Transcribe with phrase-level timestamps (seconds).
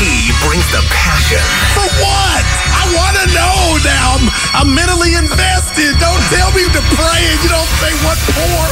[0.00, 1.44] He brings the passion.
[1.76, 2.42] For what?
[2.72, 4.16] I want to know now.
[4.16, 4.24] I'm,
[4.56, 5.92] I'm mentally invested.
[6.00, 8.64] Don't tell me to pray and you don't say what for.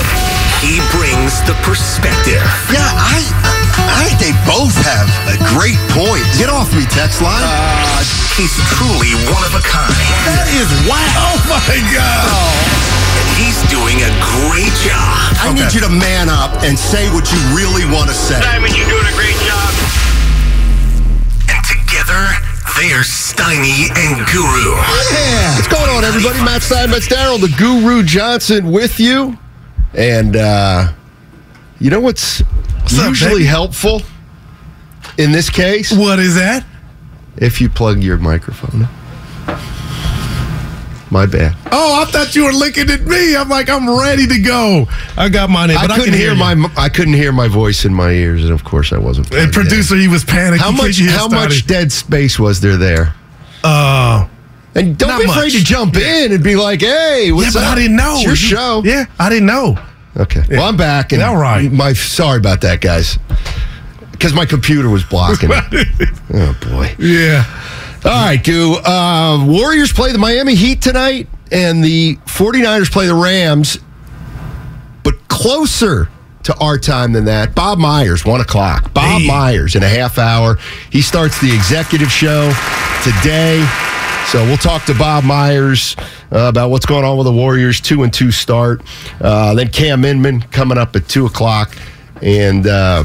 [0.64, 2.40] He brings the perspective.
[2.72, 3.20] Yeah, I,
[3.76, 6.24] I think they both have a great point.
[6.40, 7.44] Get off me, text line.
[7.44, 8.00] Uh,
[8.40, 9.92] he's truly one of a kind.
[10.32, 10.96] That is wow.
[11.28, 12.24] Oh my God.
[13.20, 14.10] And he's doing a
[14.40, 15.36] great job.
[15.44, 18.40] I need you to man up and say what you really want to say.
[18.40, 19.67] Simon, you're doing a great job.
[22.08, 24.76] And together, they're Steiny and Guru.
[25.12, 25.54] Yeah.
[25.56, 26.42] What's going on, everybody?
[26.44, 29.38] Matt Stein, Matt Daryl, the Guru Johnson with you.
[29.94, 30.92] And uh,
[31.80, 32.46] you know what's, up,
[32.90, 33.44] usually baby?
[33.44, 34.02] helpful
[35.16, 35.92] in this case?
[35.92, 36.64] What is that?
[37.36, 38.97] If you plug your microphone in.
[41.10, 41.56] My bad.
[41.72, 43.34] Oh, I thought you were looking at me.
[43.34, 44.86] I'm like, I'm ready to go.
[45.16, 46.38] I got mine in, I but I, couldn't can hear, you.
[46.38, 49.26] my I couldn't hear my voice in my ears, and of course I wasn't.
[49.28, 49.66] And plugged in.
[49.68, 50.58] producer, he was panicking.
[50.58, 51.00] How much?
[51.00, 53.14] How much dead space was there there?
[53.64, 54.26] Uh,
[54.74, 55.52] And don't Not be afraid much.
[55.54, 57.72] to jump in and be like, "Hey, yeah, what's but up?
[57.72, 58.14] I didn't know.
[58.16, 59.78] It's your You- show." Yeah, I didn't know.
[60.16, 60.42] Okay.
[60.50, 61.12] Well, I'm back.
[61.12, 61.72] And All right.
[61.72, 63.18] My sorry about that, guys.
[64.12, 65.48] Because my computer was blocking.
[65.52, 66.08] it.
[66.34, 66.94] Oh boy.
[66.98, 67.44] Yeah.
[68.04, 68.74] All right, Goo.
[68.74, 73.78] Uh, Warriors play the Miami Heat tonight, and the 49ers play the Rams,
[75.02, 76.08] but closer
[76.44, 77.54] to our time than that.
[77.54, 78.94] Bob Myers, one o'clock.
[78.94, 79.26] Bob Hey.
[79.26, 80.58] Myers in a half hour.
[80.90, 82.52] He starts the executive show
[83.02, 83.66] today.
[84.28, 85.96] So we'll talk to Bob Myers
[86.32, 87.80] uh, about what's going on with the Warriors.
[87.80, 88.82] Two and two start.
[89.20, 91.76] Uh, then Cam Inman coming up at two o'clock,
[92.22, 93.04] and uh,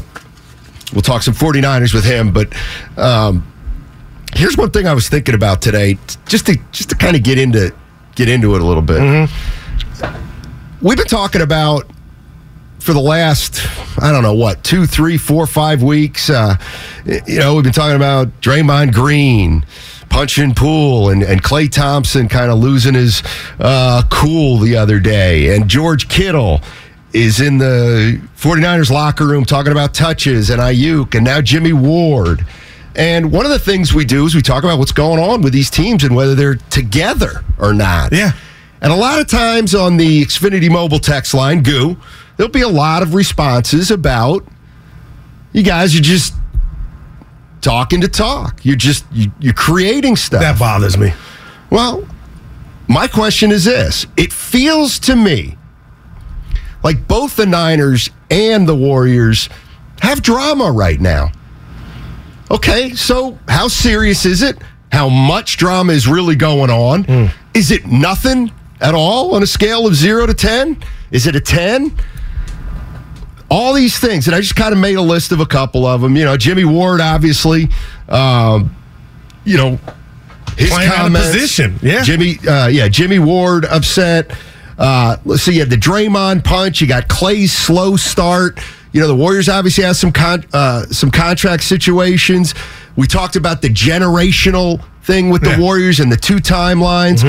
[0.93, 2.31] we'll talk some 49ers with him.
[2.33, 2.53] But
[2.97, 3.47] um,
[4.35, 7.37] here's one thing I was thinking about today, just to just to kind of get
[7.37, 7.73] into
[8.15, 9.29] get into it a little bit.
[10.81, 11.89] We've been talking about
[12.79, 13.61] for the last
[14.01, 16.29] I don't know what two, three, four, five weeks.
[16.29, 16.55] Uh,
[17.05, 19.65] you know, we've been talking about Draymond Green.
[20.09, 23.23] Punching Poole and, and Klay Thompson kind of losing his
[23.59, 25.55] uh, cool the other day.
[25.55, 26.61] And George Kittle
[27.13, 32.45] is in the 49ers locker room talking about touches and Aiyuk and now Jimmy Ward.
[32.95, 35.53] And one of the things we do is we talk about what's going on with
[35.53, 38.13] these teams and whether they're together or not.
[38.13, 38.33] Yeah.
[38.81, 41.97] And a lot of times on the Xfinity mobile text line, Goo,
[42.37, 44.45] there'll be a lot of responses about
[45.53, 46.33] you guys are just
[47.61, 48.63] talking to talk.
[48.63, 50.41] You're just you, you're creating stuff.
[50.41, 51.13] That bothers me.
[51.69, 52.07] Well,
[52.87, 55.57] my question is this: It feels to me
[56.83, 59.49] like both the Niners and the Warriors
[60.01, 61.31] have drama right now.
[62.53, 64.57] Okay, so how serious is it?
[64.91, 67.31] How much drama is really going on?
[67.55, 70.83] Is it nothing at all on a scale of zero to 10?
[71.11, 71.95] Is it a 10?
[73.49, 74.27] All these things.
[74.27, 76.15] And I just kind of made a list of a couple of them.
[76.15, 77.69] You know, Jimmy Ward, obviously,
[78.07, 78.75] um,
[79.45, 79.79] you know,
[80.55, 81.31] his Playing comments.
[81.31, 82.03] position, yeah.
[82.03, 84.31] Jimmy, uh, yeah, Jimmy Ward upset.
[84.77, 86.81] Uh, let's see, you had the Draymond punch.
[86.81, 88.59] You got Klay's slow start.
[88.93, 92.53] You know, the Warriors obviously have some con- uh, some contract situations.
[92.95, 97.23] We talked about the generational thing with the Warriors and the two timelines.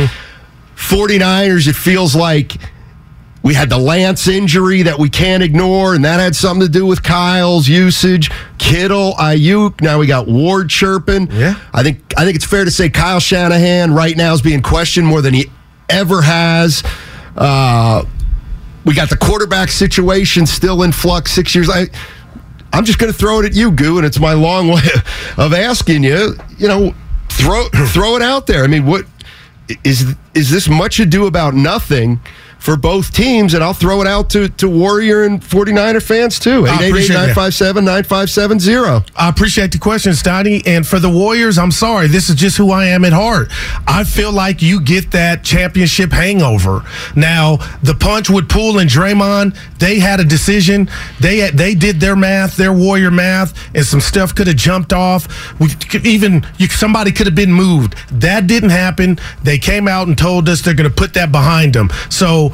[0.77, 2.57] 49ers, it feels like
[3.43, 6.87] we had the Lance injury that we can't ignore, and that had something to do
[6.87, 8.31] with Kyle's usage.
[8.59, 9.81] Kittle, Aiyuk.
[9.81, 11.31] Now we got Ward chirping.
[11.31, 11.55] Yeah.
[11.73, 15.07] I think I think it's fair to say Kyle Shanahan right now is being questioned
[15.07, 15.51] more than he
[15.89, 16.83] ever has.
[17.37, 18.05] Uh,
[18.85, 21.33] we got the quarterback situation still in flux.
[21.33, 21.71] Six years.
[21.71, 21.87] I,
[22.73, 24.83] I'm just going to throw it at you, Goo, and it's my long way
[25.37, 26.37] of asking you.
[26.59, 26.95] You know,
[27.31, 28.65] throw throw it out there.
[28.65, 29.07] I mean, what
[29.83, 32.21] is is this much ado about nothing
[32.65, 36.65] for both teams, and I'll throw it out to, to Warrior and 49er fans too.
[36.67, 37.37] I appreciate that.
[37.37, 39.11] 888-957-9570.
[39.15, 40.67] I appreciate the question, Steiny.
[40.67, 42.07] And for the Warriors, I'm sorry.
[42.09, 43.49] This is just who I am at heart.
[43.87, 46.83] I feel like you get that championship hangover.
[47.15, 50.89] Now, the punch with Poole and Draymond, they had a decision.
[51.21, 55.29] They they did their math, their Warrior math, and some stuff could have jumped off.
[55.61, 57.95] We could even you, somebody could have been moved.
[58.11, 59.19] That didn't happen.
[59.43, 61.91] They came out and told us they're going to put that behind them.
[62.09, 62.54] So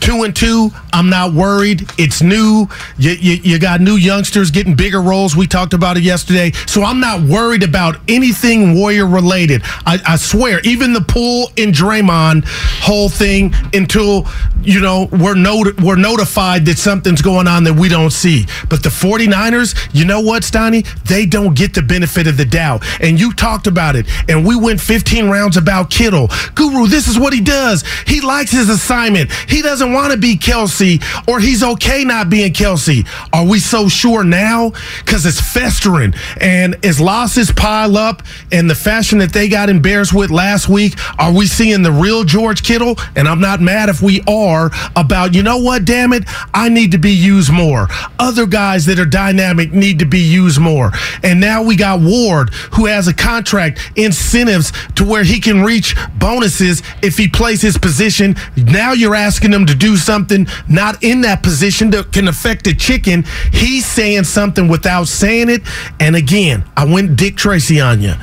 [0.00, 1.90] Two and two, I'm not worried.
[1.98, 2.66] It's new.
[2.98, 5.36] You, you, you, got new youngsters getting bigger roles.
[5.36, 6.52] We talked about it yesterday.
[6.66, 9.62] So I'm not worried about anything Warrior related.
[9.86, 14.26] I, I swear, even the Poole and Draymond whole thing until,
[14.62, 18.46] you know, we're, not, we're notified that something's going on that we don't see.
[18.68, 20.82] But the 49ers, you know what, Stoney?
[21.04, 22.82] They don't get the benefit of the doubt.
[23.00, 24.06] And you talked about it.
[24.28, 26.28] And we went 15 rounds about Kittle.
[26.54, 27.84] Guru, this is what he does.
[28.06, 29.30] He likes his assignment.
[29.48, 33.06] He doesn't doesn't want to be Kelce or he's okay not being Kelce.
[33.32, 34.72] Are we so sure now?
[35.04, 40.14] Because it's festering and as losses pile up in the fashion that they got embarrassed
[40.14, 42.96] with last week, are we seeing the real George Kittle?
[43.16, 46.92] And I'm not mad if we are about, you know what, damn it, I need
[46.92, 47.88] to be used more.
[48.18, 50.92] Other guys that are dynamic need to be used more.
[51.22, 55.96] And now we got Ward who has a contract incentives to where he can reach
[56.18, 58.36] bonuses if he plays his position.
[58.56, 62.74] Now you're asking him to do something not in that position that can affect the
[62.74, 63.24] chicken.
[63.52, 65.62] He's saying something without saying it.
[65.98, 68.14] And again, I went Dick Tracy on you.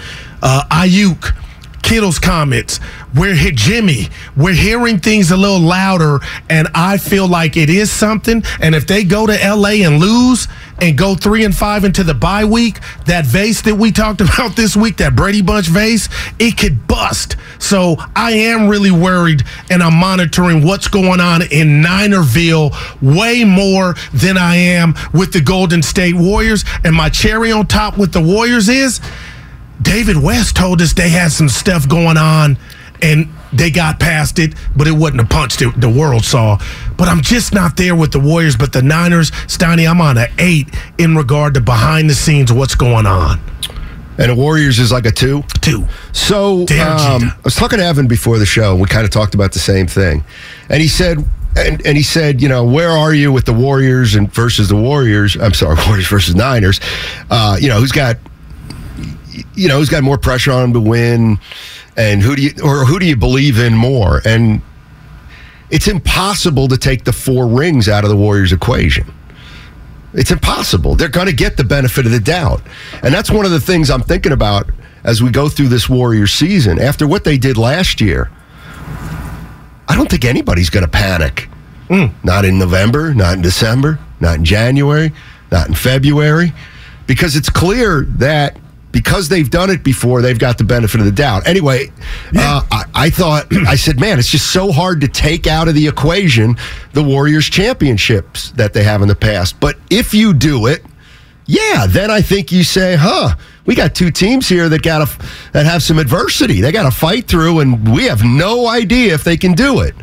[0.41, 1.33] Uh, Aiyuk
[1.87, 2.81] Kittle's comments.
[3.15, 4.09] We're here, Jimmy.
[4.35, 6.19] We're hearing things a little louder,
[6.49, 8.43] and I feel like it is something.
[8.59, 12.13] And if they go to LA and lose and go three and five into the
[12.13, 16.09] bye week, that vase that we talked about this week, that Brady Bunch vase,
[16.39, 17.35] it could bust.
[17.59, 23.95] So I am really worried, and I'm monitoring what's going on in Ninerville way more
[24.13, 26.63] than I am with the Golden State Warriors.
[26.83, 28.99] And my cherry on top with the Warriors is
[29.81, 32.57] David West told us they had some stuff going on
[33.01, 36.59] and they got past it, but it wasn't a punch that the world saw.
[36.97, 38.55] But I'm just not there with the Warriors.
[38.55, 40.67] But the Niners, Steiny, I'm on an eight
[40.97, 43.39] in regard to behind the scenes what's going on.
[44.17, 45.43] And the Warriors is like a two?
[45.61, 45.85] Two.
[46.11, 48.75] So um, I was talking to Evan before the show.
[48.75, 50.23] We kind of talked about the same thing.
[50.69, 51.19] And he said,
[51.55, 54.75] and, and he said, you know, where are you with the Warriors and versus the
[54.75, 55.35] Warriors?
[55.35, 56.79] I'm sorry, Warriors versus Niners.
[57.29, 58.17] Uh, you know, who's got
[59.53, 61.39] you know, who's got more pressure on him to win,
[61.97, 64.21] and who do you or who do you believe in more?
[64.23, 64.61] And
[65.69, 69.11] it's impossible to take the four rings out of the Warriors equation.
[70.13, 70.95] It's impossible.
[70.95, 72.61] They're going to get the benefit of the doubt.
[73.03, 74.69] And that's one of the things I'm thinking about
[75.03, 76.79] as we go through this Warriors season.
[76.79, 78.31] After what they did last year,
[79.87, 81.49] I don't think anybody's going to panic.
[81.89, 82.11] Mm.
[82.23, 85.11] Not in November, not in December, not in January,
[85.51, 86.53] not in February,
[87.05, 88.57] because it's clear that
[88.91, 91.47] because they've done it before, they've got the benefit of the doubt.
[91.47, 91.91] Anyway,
[92.31, 92.57] yeah.
[92.57, 95.75] uh, I, I, thought, I said, man, it's just so hard to take out of
[95.75, 96.55] the equation
[96.93, 99.59] the Warriors championships that they have in the past.
[99.59, 100.83] But if you do it,
[101.45, 103.35] yeah, then I think you say, huh,
[103.65, 106.61] we got two teams here that got to that have some adversity.
[106.61, 109.95] They got to fight through, and we have no idea if they can do it.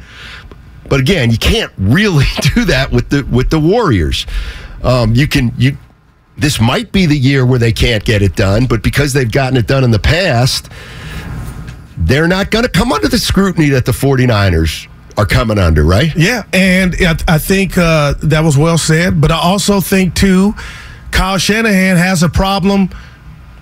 [0.89, 4.27] But again, you can't really do that with the with the Warriors.
[4.83, 5.77] Um, you can you
[6.37, 9.57] this might be the year where they can't get it done, but because they've gotten
[9.57, 10.69] it done in the past,
[11.97, 16.15] they're not going to come under the scrutiny that the 49ers are coming under, right?
[16.17, 16.97] Yeah, and
[17.29, 20.55] I, think uh, that was well said, but I also think, too,
[21.13, 22.91] Kyle Shanahan has a problem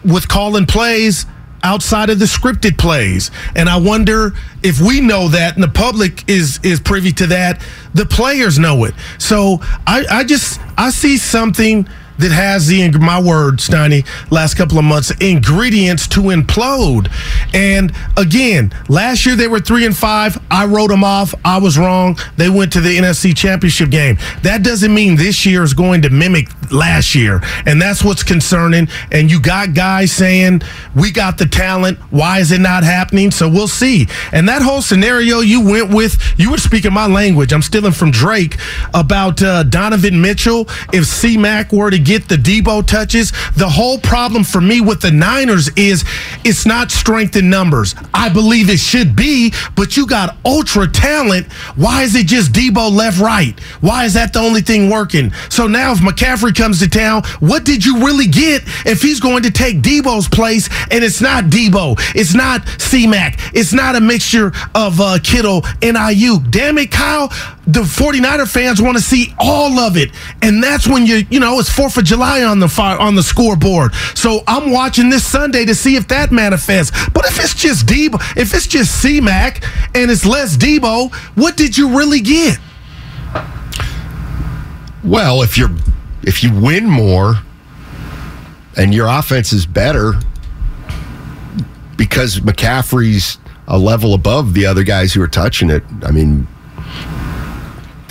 [0.03, 1.27] with calling plays
[1.63, 3.31] outside of the scripted plays.
[3.55, 4.33] And I wonder
[4.63, 7.63] if we know that and the public is is privy to that,
[7.95, 8.95] the players know it.
[9.19, 11.87] So I, I just I see something–
[12.19, 17.11] that has the my word, Steiny, last couple of months ingredients to implode.
[17.55, 20.39] And again, last year they were three and five.
[20.51, 21.35] I wrote them off.
[21.45, 22.19] I was wrong.
[22.37, 24.19] They went to the NFC Championship game.
[24.43, 28.89] That doesn't mean this year is going to mimic last year, and that's what's concerning.
[29.11, 30.63] And you got guys saying
[30.95, 31.99] we got the talent.
[32.11, 33.31] Why is it not happening?
[33.31, 34.09] So we'll see.
[34.33, 37.53] And that whole scenario you went with, you were speaking my language.
[37.53, 38.59] I'm stealing from Drake
[38.95, 40.69] about uh, Donovan Mitchell.
[40.93, 43.33] If C Mac were to get the Deebo touches.
[43.57, 46.05] The whole problem for me with the Niners is
[46.45, 47.95] it's not strength in numbers.
[48.13, 51.51] I believe it should be, but you got ultra talent.
[51.77, 53.59] Why is it just Deebo left right?
[53.81, 55.33] Why is that the only thing working?
[55.49, 59.43] So now if McCaffrey comes to town, what did you really get if he's going
[59.45, 63.39] to take Deebo's place and it's not Deebo, It's not C Mac.
[63.55, 66.51] It's not a mixture of uh, Kittle and Aiyuk.
[66.51, 67.31] Damn it, Kyle
[67.73, 70.11] the 49er fans want to see all of it.
[70.43, 73.23] And that's when you, you know, it's 4th of July on the fire, on the
[73.23, 73.95] scoreboard.
[74.15, 76.93] So I'm watching this Sunday to see if that manifests.
[77.11, 79.65] But if it's just Deebo, if it's just C-Mac
[79.95, 82.59] and it's less Deebo, what did you really get?
[85.03, 85.71] Well, if you're
[86.23, 87.35] if you win more
[88.77, 90.13] and your offense is better
[91.97, 96.47] because McCaffrey's a level above the other guys who are touching it, I mean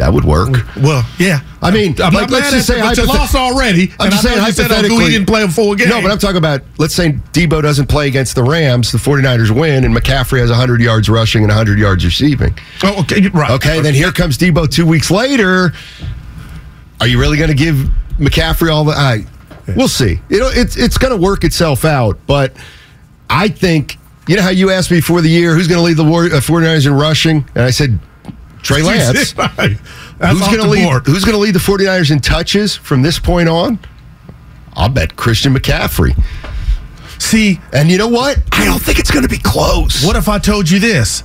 [0.02, 0.50] that would work.
[0.78, 1.42] Well, yeah.
[1.62, 3.94] I mean, I'm like, let's just say you, you hypothet- lost already.
[4.00, 5.04] I'm and just I know saying you said, oh, hypothetically.
[5.06, 5.90] he didn't play a full game.
[5.90, 9.52] No, but I'm talking about, let's say Deebo doesn't play against the Rams, the 49ers
[9.52, 12.58] win, and McCaffrey has 100 yards rushing and 100 yards receiving.
[12.84, 13.52] Oh, okay, right.
[13.52, 15.72] Okay, then here comes Deebo two weeks later.
[17.00, 17.76] Are you really going to give
[18.18, 18.94] McCaffrey all the?
[18.94, 19.24] I,
[19.76, 20.20] we'll see.
[20.30, 22.56] It'll, it's it's going to work itself out, but
[23.30, 25.98] I think you know how you asked me before the year who's going to lead
[25.98, 28.00] the War, uh, 49ers in rushing, and I said
[28.64, 29.36] Trey Lance.
[29.38, 29.78] Right.
[30.30, 30.86] Who's going to lead?
[30.86, 31.06] board.
[31.08, 33.80] Who's going to lead the 49ers in touches from this point on?
[34.74, 36.16] I'll bet Christian McCaffrey.
[37.20, 38.40] See, And you know what?
[38.52, 40.04] I don't think it's going to be close.
[40.06, 41.24] What if I told you this?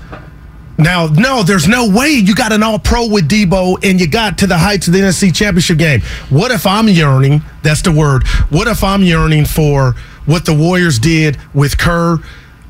[0.79, 4.37] Now, no, there's no way you got an all pro with Deebo and you got
[4.39, 6.03] to the heights of the NFC Championship game.
[6.29, 7.41] What if I'm yearning?
[7.63, 8.27] That's the word.
[8.51, 9.95] What if I'm yearning for
[10.27, 12.19] what the Warriors did with Kerr,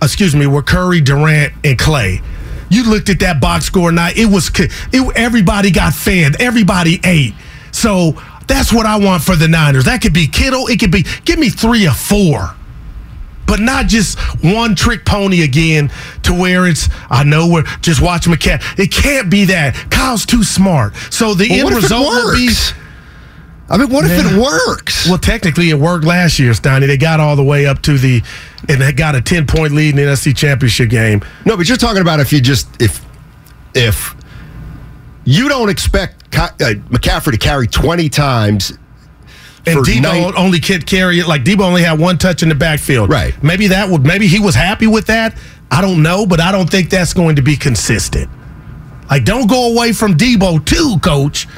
[0.00, 2.22] excuse me, with Curry, Durant, and Klay?
[2.68, 4.16] You looked at that box score night.
[4.16, 6.40] It was it, everybody got fed.
[6.40, 7.34] Everybody ate.
[7.72, 9.84] So that's what I want for the Niners.
[9.84, 10.66] That could be Kittle.
[10.68, 12.54] It could be give me three or four
[13.46, 15.90] but not just one trick pony again
[16.24, 18.60] to where it's I know we're just watch McCann.
[18.78, 19.74] It can't be that.
[19.90, 20.96] Kyle's too smart.
[21.10, 22.48] So the Well, end what if it result will be?
[23.68, 24.30] I mean, what if Yeah.
[24.32, 25.08] it works?
[25.08, 26.86] well, technically it worked last year, Steiny.
[26.86, 28.22] They got all the way up to the
[28.68, 31.22] and they got a 10 point lead in the NFC championship game.
[31.44, 33.00] No, but you're talking about if you just if
[33.74, 34.14] if
[35.24, 36.48] you don't expect uh,
[36.90, 38.72] McCaffrey to carry 20 times
[39.66, 42.54] And Deebo nine- only could carry it like Deebo only had one touch in the
[42.54, 43.10] backfield.
[43.10, 43.34] Right.
[43.42, 45.36] Maybe that would maybe he was happy with that.
[45.72, 48.30] I don't know, but I don't think that's going to be consistent.
[49.10, 51.48] Like, don't go away from Deebo too, coach.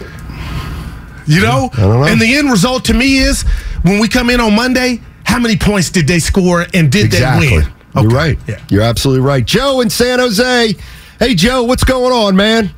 [1.28, 1.70] You know?
[1.76, 2.04] don't know.
[2.04, 3.42] And the end result to me is
[3.82, 7.48] when we come in on Monday, how many points did they score and did exactly.
[7.48, 7.72] they win?
[8.00, 8.38] You're right.
[8.46, 8.62] Yeah.
[8.70, 9.44] You're absolutely right.
[9.44, 10.74] Joe in San Jose.
[11.18, 12.70] Hey, Joe, what's going on, man?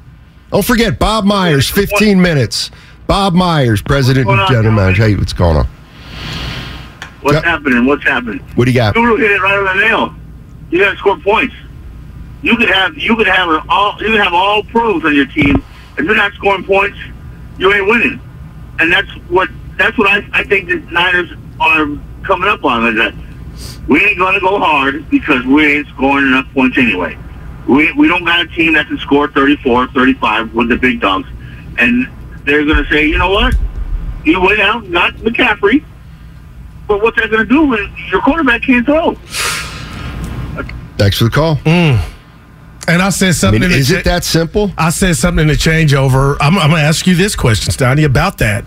[0.50, 2.70] Don't forget Bob Myers, 15 minutes.
[3.06, 5.04] Bob Myers, president What's and general manager.
[5.04, 5.66] Hey, what's going on?
[7.22, 7.44] What's Yep.
[7.44, 7.86] happening?
[7.86, 8.40] What's happening?
[8.54, 8.94] What do you got?
[8.94, 10.14] Guru hit it right on the nail.
[10.70, 11.54] You got to score points.
[12.42, 15.26] You could have you could have an all you could have all pros on your
[15.26, 15.62] team.
[15.98, 16.96] If you're not scoring points,
[17.58, 18.20] you ain't winning.
[18.80, 21.86] And that's what that's what I, I think the Niners are
[22.22, 22.88] coming up on.
[22.88, 23.14] Is that
[23.86, 27.16] we ain't going to go hard because we ain't scoring enough points anyway.
[27.68, 31.28] We we don't got a team that can score 34, 35 with the big dogs,
[31.78, 32.06] and
[32.44, 33.54] they're going to say, you know what?
[34.24, 35.84] You went out, and got McCaffrey.
[36.88, 39.14] But what's that going to do when your quarterback can't throw?
[40.96, 41.56] Thanks for the call.
[41.56, 42.02] Mm.
[42.88, 44.72] And I said I something mean, in the is cha- it that simple?
[44.76, 46.36] I said something in the changeover.
[46.40, 48.64] I'm, I'm going to ask you this question, Stoney, about that.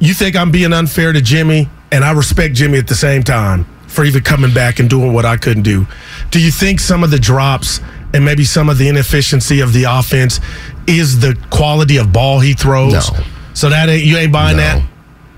[0.00, 3.64] You think I'm being unfair to Jimmy, and I respect Jimmy at the same time
[3.86, 5.86] for even coming back and doing what I couldn't do.
[6.30, 7.80] Do you think some of the drops
[8.12, 10.40] and maybe some of the inefficiency of the offense
[10.86, 12.92] is the quality of ball he throws?
[12.92, 13.18] No.
[13.54, 14.82] So that ain't you ain't buying that.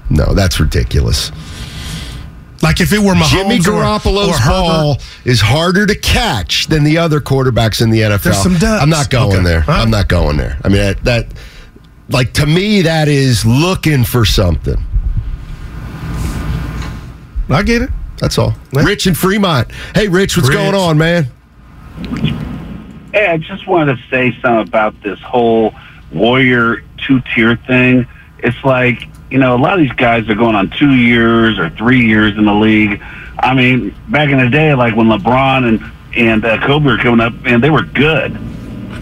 [0.09, 1.31] No, that's ridiculous.
[2.67, 6.67] Like if it were Mahomes Jimmy or- Garoppolo's or Herbert, ball is harder to catch
[6.67, 8.23] than the other quarterbacks in the NFL.
[8.25, 8.83] There's some dubs.
[8.83, 9.45] I'm not going Okay.
[9.45, 9.61] there.
[9.61, 9.81] All right.
[9.83, 10.59] I'm not going there.
[10.65, 11.27] I mean, that, that,
[12.09, 14.83] like, to me, that is looking for something.
[17.49, 17.91] I get it.
[18.19, 18.55] That's all.
[18.73, 18.83] Yeah.
[18.83, 19.71] Rich in Fremont.
[19.95, 20.59] Hey, Rich, what's Rich.
[20.59, 21.29] going on, man?
[23.15, 25.73] Hey, I just wanted to say something about this whole
[26.13, 28.09] Warrior two tier thing.
[28.41, 31.71] It's like, you know, a lot of these guys are going on two years or
[31.71, 33.03] three years in the league.
[33.39, 37.21] I mean, back in the day, like when LeBron and, and uh, Kobe were coming
[37.21, 38.33] up, and they were good.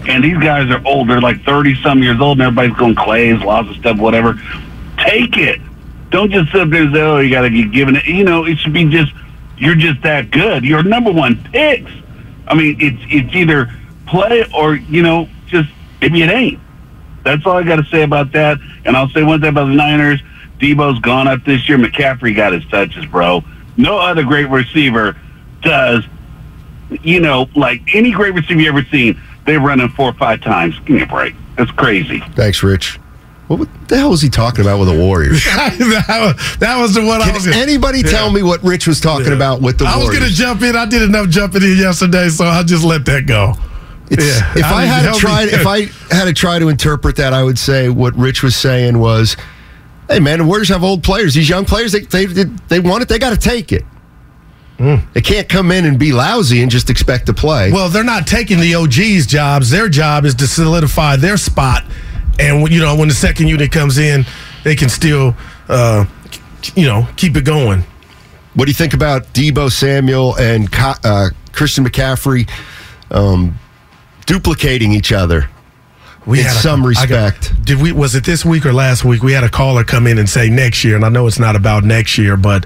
[0.07, 3.69] And these guys are older, like 30 some years old, and everybody's going Clays, lots
[3.69, 4.33] of stuff, whatever.
[4.97, 5.61] Take it.
[6.09, 8.05] Don't just sit there and say, oh, you got to get given it.
[8.05, 9.11] You know, it should be just,
[9.57, 10.63] you're just that good.
[10.63, 11.91] You're number one picks.
[12.47, 13.71] I mean, it's it's either
[14.07, 15.69] play or you know just
[16.01, 16.59] maybe it ain't.
[17.25, 18.59] That's all I got to say about that.
[18.85, 20.21] And I'll say one thing about the Niners:
[20.59, 21.77] Deebo's gone up this year.
[21.77, 23.43] McCaffrey got his touches, bro.
[23.75, 25.17] No other great receiver
[25.61, 26.05] does.
[27.01, 30.41] You know, like any great receiver you ever seen, they run him four or five
[30.41, 30.77] times.
[30.85, 31.33] Give me a break.
[31.57, 32.19] That's crazy.
[32.35, 32.99] Thanks, Rich.
[33.47, 35.43] What the hell was he talking about with the Warriors?
[35.45, 37.43] that, was, the one I was.
[37.45, 39.33] Can anybody tell me what Rich was talking Yeah.
[39.33, 40.75] about with the I was going to jump in.
[40.75, 43.53] I did enough jumping in yesterday, so I'll just let that go.
[44.09, 44.53] It's, Yeah.
[44.55, 45.81] if I I, had to try, if I
[46.15, 49.35] had to try to interpret that, I would say what Rich was saying was,
[50.09, 51.33] "Hey, man, the Warriors have old players.
[51.33, 52.25] These young players, they they
[52.67, 53.09] they want it.
[53.09, 53.83] They got to take it.
[54.77, 57.71] They can't come in and be lousy and just expect to play.
[57.71, 59.69] Well, they're not taking the OG's jobs.
[59.69, 61.85] Their job is to solidify their spot,
[62.39, 64.25] and when- you know when the second unit comes in,
[64.65, 65.33] they can still,
[65.69, 66.03] uh,
[66.75, 67.85] you know, keep it going.
[68.53, 70.69] what do you think about Deebo Samuel and
[71.03, 72.49] uh, Christian McCaffrey
[73.11, 73.57] um,
[74.25, 75.49] duplicating each other?
[76.25, 76.89] We In had a- some I got-
[77.33, 77.65] respect.
[77.65, 77.91] did we?
[77.91, 79.21] Was it this week or last week?
[79.23, 81.55] We had a caller come in and say next year, and I know it's not
[81.55, 82.65] about next year, but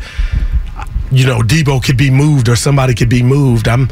[1.11, 3.67] you know, Deebo could be moved or somebody could be moved.
[3.67, 3.89] I'm.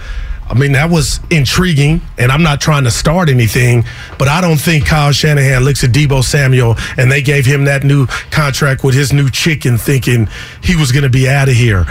[0.50, 3.84] I mean, that was intriguing, and I'm not trying to start anything,
[4.18, 7.84] but I don't think Kyle Shanahan looks at Deebo Samuel and they gave him that
[7.84, 10.30] new contract with his new chicken thinking
[10.64, 11.86] he was going to be out of here.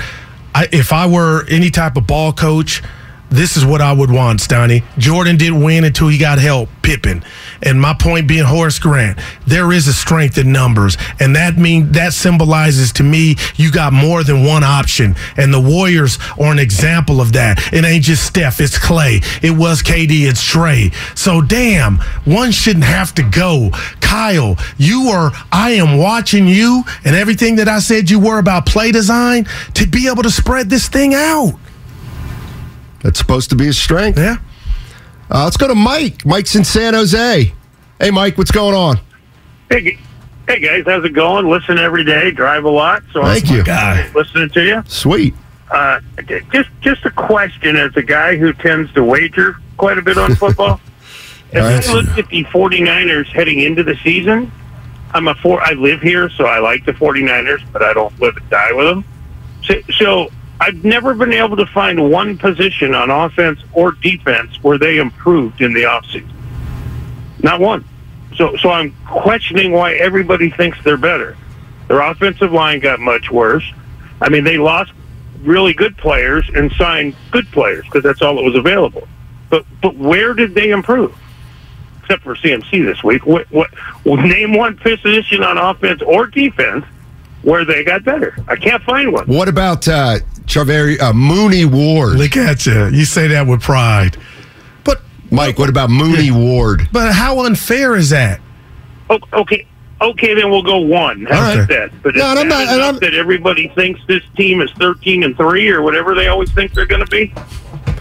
[0.55, 2.83] I, if I were any type of ball coach,
[3.31, 4.83] this is what I would want, Stoney.
[4.99, 7.25] Jordan didn't win until he got help, Pippen.
[7.63, 10.97] And my point being Horace Grant, there is a strength in numbers.
[11.19, 15.17] And that mean that symbolizes to me you got more than one option.
[15.37, 17.73] And the Warriors are an example of that.
[17.73, 19.25] It ain't just Steph, it's Klay.
[19.43, 20.93] It was KD, it's Trey.
[21.15, 23.71] So damn, one shouldn't have to go.
[24.01, 28.67] Kyle, you are I am watching you and everything that I said you were about
[28.67, 31.59] play design to be able to spread this thing out.
[33.07, 34.19] That's supposed to be his strength.
[34.19, 34.39] Yeah.
[35.31, 36.27] Uh, let's go to Mike.
[36.27, 37.53] Mike's in San Jose.
[38.01, 38.99] Hey, Mike, what's going on?
[39.71, 39.97] Hey,
[40.49, 41.49] hey guys, how's it going?
[41.49, 43.63] Listen every day, drive a lot, so Thank I'm you.
[43.63, 44.11] Guy.
[44.13, 44.83] listening to you.
[44.89, 45.35] Sweet.
[45.71, 46.01] Uh,
[46.51, 50.35] just just a question as a guy who tends to wager quite a bit on
[50.35, 50.81] football.
[51.53, 52.07] As All I right.
[52.09, 54.51] look at the 49ers heading into the season,
[55.15, 55.63] I'm a four.
[55.63, 58.87] I live here, so I like the 49ers, but I don't live and die with
[58.87, 59.05] them.
[59.63, 60.29] So, so
[60.61, 65.61] I've never been able to find one position on offense or defense where they improved
[65.61, 66.33] in the offseason.
[67.43, 67.85] Not one.
[68.37, 71.37] So, so I'm questioning why everybody thinks they're better.
[71.89, 73.65] Their offensive line got much worse.
[74.21, 74.93] I mean, they lost
[75.43, 79.07] really good players and signed good players because that's all that was available.
[79.51, 81.17] But, but where did they improve?
[82.01, 83.27] Except for CMC this week.
[83.27, 83.71] What, what,
[84.05, 86.85] well, name one position on offense or defense
[87.43, 88.37] where they got better.
[88.49, 89.27] I can't find one.
[89.27, 92.15] What about uh, Charvarius, uh, Mooney Ward?
[92.15, 92.87] Look at you.
[92.89, 94.17] You say that with pride.
[94.85, 96.89] But Mike, what about Mooney Ward?
[96.93, 98.41] but how unfair is that?
[99.11, 99.67] O- Okay,
[100.01, 101.27] okay, then we'll go one.
[101.27, 101.69] How All right.
[101.69, 101.91] that?
[102.03, 104.71] But No, it's and I'm not, not- enough I'm- that everybody thinks this team is
[104.79, 107.33] thirteen and three or whatever they always think they're going to be.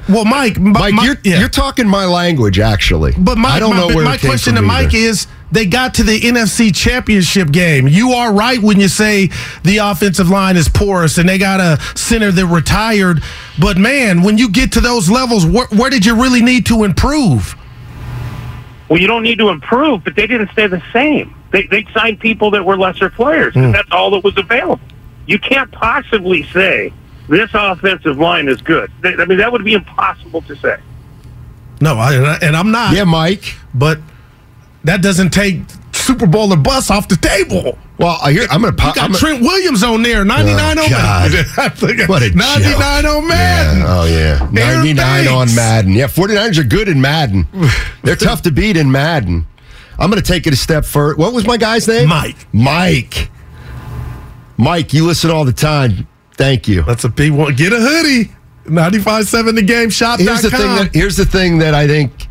[0.07, 1.39] Well, Mike, Mike, my, you're, yeah.
[1.39, 3.13] you're talking my language, actually.
[3.17, 4.97] But my, I don't my, know where my question to Mike either.
[5.09, 7.87] is they got to the NFC championship game.
[7.87, 9.29] You are right when you say
[9.63, 13.21] the offensive line is porous and they got a center that retired.
[13.59, 16.83] But man, when you get to those levels, where, where did you really need to
[16.83, 17.55] improve?
[18.89, 21.33] Well, you don't need to improve, but they didn't stay the same.
[21.51, 23.53] They they signed people that were lesser players.
[23.53, 23.65] Hmm.
[23.65, 24.83] and That's all that was available.
[25.25, 26.93] You can't possibly say
[27.27, 28.91] this offensive line is good.
[29.01, 30.77] Th- I mean, that would be impossible to say.
[31.81, 32.95] No, I, and I'm not.
[32.95, 33.55] Yeah, Mike.
[33.73, 33.99] But
[34.85, 37.77] that doesn't take Super Bowl or bus off the table.
[37.97, 38.95] Well, I hear, I'm going to pop.
[38.95, 41.45] You got I'm Trent Williams on there, 99 Oh, on Madden.
[42.07, 43.11] What a 99 joke.
[43.15, 43.79] on Madden.
[43.79, 44.49] Yeah, oh, yeah.
[44.51, 45.31] 99 Banks.
[45.31, 45.93] on Madden.
[45.93, 47.47] Yeah, 49ers are good in Madden.
[48.03, 49.47] They're tough to beat in Madden.
[49.97, 51.15] I'm going to take it a step further.
[51.15, 52.09] What was my guy's name?
[52.09, 52.35] Mike.
[52.53, 53.29] Mike.
[54.57, 56.07] Mike, you listen all the time.
[56.33, 56.83] Thank you.
[56.83, 57.55] That's a P1.
[57.55, 58.31] Get a hoodie.
[58.65, 60.19] 95.7 the game shop.
[60.19, 62.27] Here's the thing that here's the thing that I think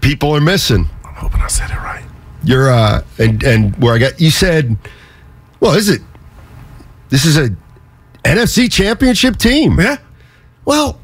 [0.00, 0.86] people are missing.
[1.16, 2.04] Hoping I said it right.
[2.44, 4.76] You're uh and and where I got you said,
[5.60, 6.00] well, is it
[7.08, 7.50] this is a
[8.24, 9.78] NFC championship team.
[9.80, 9.98] Yeah.
[10.64, 11.00] Well,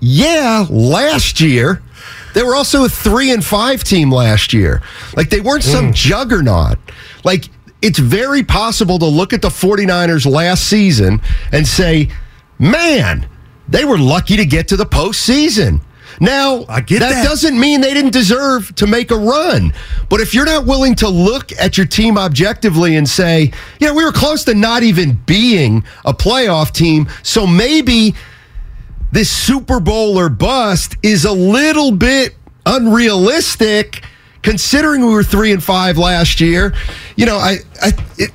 [0.00, 1.82] yeah, last year
[2.34, 4.82] they were also a three and five team last year.
[5.16, 6.78] Like they weren't some juggernaut.
[7.24, 7.46] Like
[7.82, 11.20] it's very possible to look at the 49ers last season
[11.52, 12.10] and say,
[12.58, 13.28] man,
[13.68, 15.80] they were lucky to get to the postseason.
[16.20, 17.10] Now, I get that.
[17.10, 19.72] that doesn't mean they didn't deserve to make a run.
[20.10, 23.94] But if you're not willing to look at your team objectively and say, you know,
[23.94, 28.14] we were close to not even being a playoff team, so maybe
[29.12, 34.04] this Super Bowl or bust is a little bit unrealistic
[34.42, 36.74] considering we were 3 and 5 last year.
[37.16, 38.30] You know, I I it,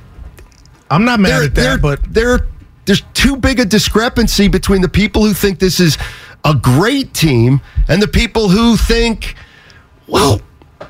[0.90, 2.46] I'm not mad at that, but there,
[2.84, 5.98] there's too big a discrepancy between the people who think this is
[6.46, 9.34] a great team and the people who think,
[10.06, 10.40] well,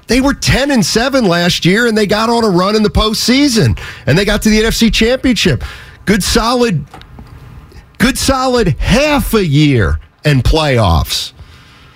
[0.07, 2.91] they were 10 and 7 last year and they got on a run in the
[2.91, 5.65] postseason and they got to the NFC championship.
[6.05, 6.85] Good solid,
[7.97, 11.33] good solid half a year and playoffs.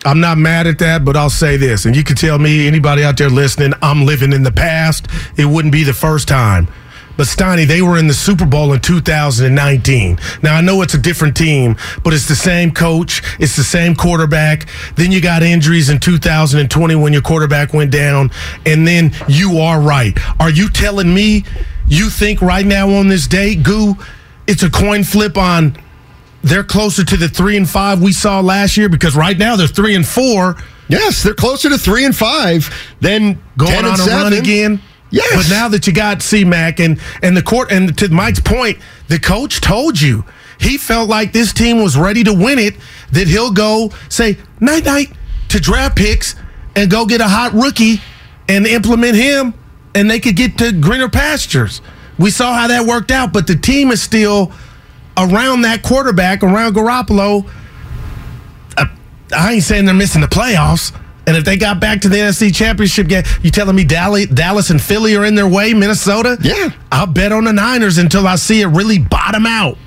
[0.06, 3.04] I'm not mad at that, but I'll say this, and you can tell me, anybody
[3.04, 5.06] out there listening, I'm living in the past.
[5.36, 6.68] It wouldn't be the first time.
[7.16, 10.18] But Steiny, they were in the Super Bowl in 2019.
[10.42, 13.94] Now I know it's a different team, but it's the same coach, it's the same
[13.94, 14.66] quarterback.
[14.96, 18.30] Then you got injuries in 2020 when your quarterback went down,
[18.64, 20.18] and then you are right.
[20.40, 21.44] Are you telling me
[21.86, 23.96] you think right now on this day, Goo,
[24.46, 25.76] it's a coin flip on
[26.42, 29.66] they're closer to the three and five we saw last year because right now they're
[29.66, 30.56] three and four.
[30.88, 32.70] Yes, they're closer to three and five
[33.00, 34.22] than going 10 on and a seven.
[34.22, 34.80] run again.
[35.10, 35.34] Yes.
[35.34, 38.78] But now that you got C Mac and and the court and to Mike's point,
[39.08, 40.24] the coach told you
[40.58, 42.76] he felt like this team was ready to win it.
[43.12, 45.10] That he'll go say night night
[45.48, 46.36] to draft picks
[46.76, 48.00] and go get a hot rookie
[48.48, 49.54] and implement him,
[49.94, 51.80] and they could get to greener pastures.
[52.18, 54.52] We saw how that worked out, but the team is still
[55.16, 57.50] around that quarterback, around Garoppolo.
[58.76, 58.86] Uh,
[59.34, 60.94] I ain't saying they're missing the playoffs.
[61.30, 64.70] And if they got back to the NFC Championship game, you telling me Dallas, Dallas
[64.70, 66.36] and Philly are in their way, Minnesota?
[66.42, 66.70] Yeah.
[66.90, 69.78] I'll bet on the Niners until I see it really bottom out.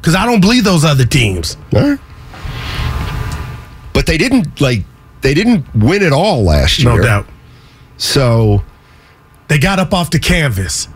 [0.00, 1.58] Because I don't believe those other teams.
[1.74, 1.98] All right.
[3.92, 4.84] But they didn't like
[5.20, 6.96] they didn't win at all last year.
[6.96, 7.26] No doubt.
[7.98, 8.64] So
[9.48, 10.88] They got up off the canvas.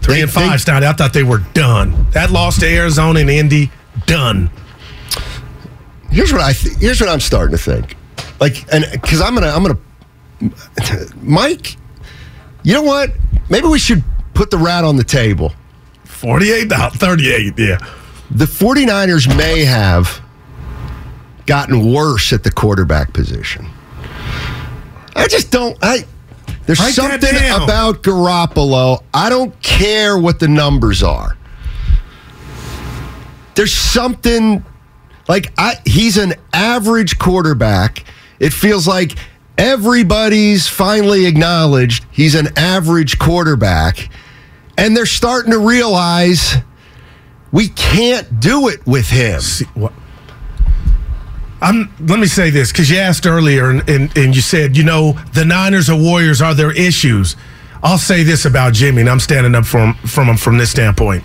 [0.00, 0.72] Three They- and five, they-.
[0.72, 2.06] I thought they were done.
[2.10, 3.70] That loss to Arizona and Indy,
[4.06, 4.50] done.
[6.10, 7.94] here's what I th- here's what I'm starting to think.
[8.42, 9.78] Like, and because I'm gonna I'm gonna
[11.22, 11.76] Mike,
[12.64, 13.10] you know what?
[13.48, 14.02] Maybe we should
[14.34, 15.52] put the rat on the table.
[16.06, 17.78] 48, no, 38, yeah.
[18.32, 20.20] The 49ers may have
[21.46, 23.64] gotten worse at the quarterback position.
[25.14, 25.78] I just don't.
[25.80, 26.04] I
[26.66, 29.04] there's Write something about Garoppolo.
[29.14, 31.36] I don't care what the numbers are.
[33.54, 34.64] There's something
[35.28, 38.04] like I he's an average quarterback.
[38.42, 39.14] It feels like
[39.56, 44.10] everybody's finally acknowledged he's an average quarterback
[44.76, 46.56] and they're starting to realize
[47.52, 49.40] we can't do it with him.
[49.40, 49.66] See,
[51.60, 55.12] let me say this because you asked earlier and, and, and you said, you know,
[55.34, 57.36] the Niners or Warriors are their issues.
[57.80, 61.22] I'll say this about Jimmy, and I'm standing up from from him from this standpoint.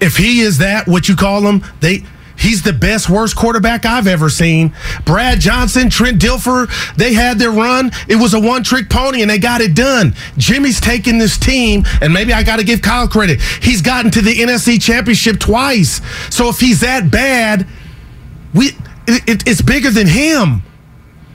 [0.00, 2.04] If he is that, what you call him, they
[2.38, 4.74] he's the best worst quarterback I've ever seen.
[5.04, 7.90] Brad Johnson, Trent Dilfer, they had their run.
[8.08, 10.14] It was a one trick pony, and they got it done.
[10.36, 13.40] Jimmy's taking this team, and maybe I got to give Kyle credit.
[13.40, 16.00] He's gotten to the NFC Championship twice.
[16.34, 17.66] So if he's that bad,
[18.54, 18.68] we
[19.06, 20.62] it, it, it's bigger than him.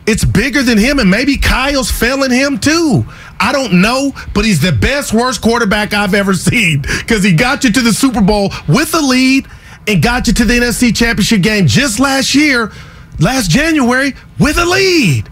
[0.05, 3.05] It's bigger than him, and maybe Kyle's failing him too.
[3.39, 7.63] I don't know, but he's the best, worst quarterback I've ever seen because he got
[7.63, 9.47] you to the Super Bowl with a lead
[9.87, 12.71] and got you to the NFC Championship game just last year,
[13.19, 15.29] last January, with a lead.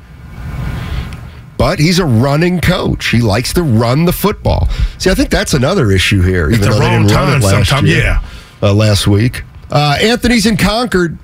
[1.58, 3.08] But he's a running coach.
[3.08, 4.68] He likes to run the football.
[4.98, 6.50] See, I think that's another issue here.
[6.50, 8.24] Even the though they wrong didn't run time it last sometime, year, yeah.
[8.64, 9.44] uh, last week.
[9.70, 11.18] Uh, Anthony's in Concord.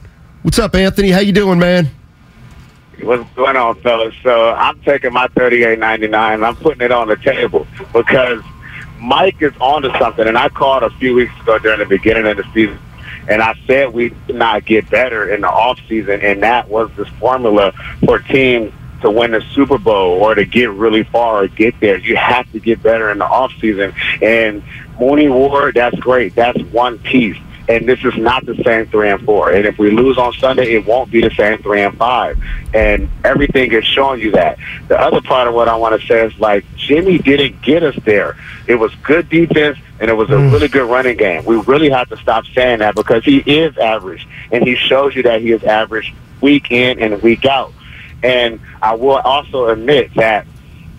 [0.44, 1.10] What's up, Anthony?
[1.10, 1.90] How you doing, man?
[3.02, 4.16] What's going on, fellas?
[4.24, 6.44] So I'm taking my thirty-eight ninety-nine.
[6.44, 8.42] I'm putting it on the table because
[9.00, 10.28] Mike is onto something.
[10.28, 12.80] And I called a few weeks ago during the beginning of the season,
[13.28, 17.08] and I said we not get better in the off season, and that was this
[17.20, 17.74] formula
[18.06, 21.98] for teams to win the Super Bowl or to get really far or get there.
[21.98, 23.94] You have to get better in the off season.
[24.22, 24.64] And
[25.00, 26.34] Mooney Ward, that's great.
[26.36, 27.38] That's one piece
[27.70, 29.52] and this is not the same three and four.
[29.52, 32.42] And if we lose on Sunday, it won't be the same three and five.
[32.74, 34.58] And everything is showing you that.
[34.88, 37.96] The other part of what I want to say is like Jimmy didn't get us
[38.06, 38.38] there.
[38.68, 41.44] It was good defense and it was a really good running game.
[41.44, 45.24] We really have to stop saying that because he is average and he shows you
[45.24, 47.74] that he is average week in and week out.
[48.24, 50.48] And I will also admit that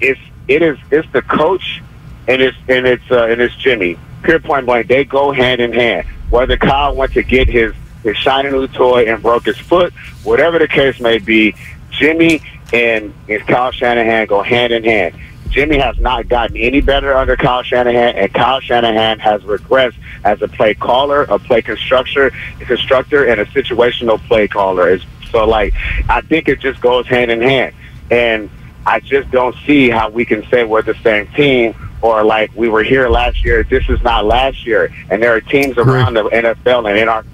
[0.00, 1.83] it's it is it's the coach
[2.26, 3.98] and it's and it's uh, and it's Jimmy.
[4.22, 8.17] Pure point blank, they go hand in hand whether Kyle went to get his, his
[8.17, 11.55] shiny new toy and broke his foot, whatever the case may be,
[11.91, 12.41] Jimmy
[12.73, 15.14] and, and Kyle Shanahan go hand in hand.
[15.51, 20.43] Jimmy has not gotten any better under Kyle Shanahan, and Kyle Shanahan has regressed as
[20.43, 24.99] a play caller, a play constructor, constructor, and a situational play caller.
[25.31, 25.75] So, like,
[26.09, 27.75] I think it just goes hand in hand,
[28.11, 28.51] and
[28.87, 32.68] I just don't see how we can say we're the same team or like we
[32.68, 33.62] were here last year.
[33.64, 37.24] This is not last year, and there are teams around the NFL and in our.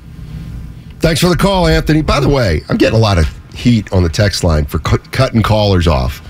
[1.00, 2.02] Thanks for the call, Anthony.
[2.02, 4.98] By the way, I'm getting a lot of heat on the text line for cu-
[5.10, 6.20] cutting callers off.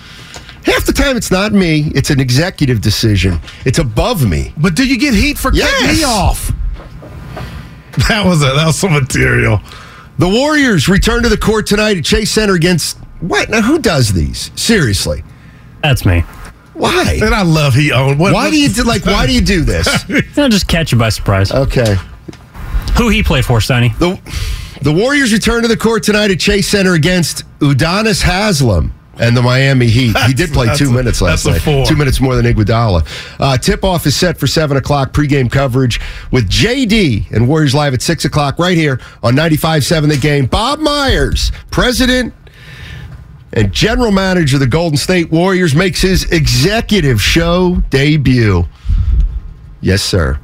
[0.64, 3.38] Half the time, it's not me; it's an executive decision.
[3.64, 4.52] It's above me.
[4.56, 5.98] But do you get heat for cutting Yes.
[5.98, 6.50] me off?
[8.08, 9.60] That was a, that was some material.
[10.18, 13.48] The Warriors return to the court tonight at Chase Center against what?
[13.50, 14.50] Now, who does these?
[14.56, 15.22] Seriously,
[15.80, 16.24] That's me.
[16.74, 17.18] Why?
[17.22, 18.18] And I love he owned.
[18.18, 19.04] What, Why do you do like?
[19.06, 19.88] Why do you do this?
[20.38, 21.52] I'll just catch you by surprise.
[21.52, 21.96] Okay.
[22.98, 23.90] Who he play for, Sonny?
[23.98, 24.20] The
[24.82, 29.42] the Warriors return to the court tonight at Chase Center against Udonis Haslem and the
[29.42, 30.16] Miami Heat.
[30.26, 31.76] He did play two a- minutes last that's a night.
[31.78, 31.87] four.
[31.87, 33.06] Two minutes more than Iguodala.
[33.40, 35.12] Uh, tip off is set for seven o'clock.
[35.12, 36.00] Pregame coverage
[36.32, 40.46] with JD and Warriors live at six o'clock right here on 95.7 The Game.
[40.46, 42.34] Bob Myers, president
[43.54, 48.64] and general manager of the Golden State Warriors, makes his executive show debut.
[49.80, 50.38] Yes, sir.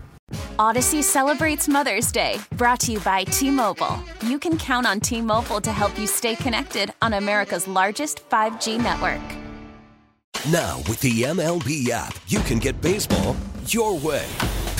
[0.58, 3.98] Odyssey celebrates Mother's Day, brought to you by T Mobile.
[4.22, 8.78] You can count on T Mobile to help you stay connected on America's largest 5G
[8.78, 9.20] network.
[10.50, 14.26] Now, with the MLB app, you can get baseball your way.